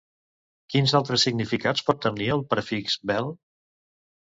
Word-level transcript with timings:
Quins 0.73 0.93
altres 0.99 1.25
significats 1.27 1.85
pot 1.91 2.01
tenir 2.07 2.33
el 2.39 2.43
prefix 2.55 2.99
«bel-»? 3.13 3.33